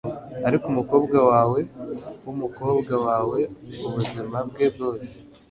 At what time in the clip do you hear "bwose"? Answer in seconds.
4.75-5.11